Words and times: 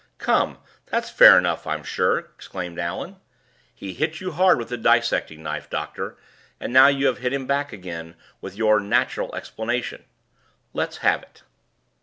"Come; 0.17 0.57
that's 0.87 1.11
fair 1.11 1.37
enough, 1.37 1.67
I'm 1.67 1.83
sure," 1.83 2.17
exclaimed 2.17 2.79
Allan. 2.79 3.17
"He 3.75 3.93
hit 3.93 4.19
you 4.19 4.31
hard 4.31 4.57
with 4.57 4.69
the 4.69 4.77
'dissecting 4.77 5.43
knife,' 5.43 5.69
doctor; 5.69 6.17
and 6.59 6.73
now 6.73 6.87
you 6.87 7.05
have 7.05 7.19
hit 7.19 7.33
him 7.33 7.45
back 7.45 7.71
again 7.71 8.15
with 8.41 8.55
your 8.55 8.79
'natural 8.79 9.35
explanation.' 9.35 10.05
Let's 10.73 10.97
have 11.05 11.21
it." 11.21 11.43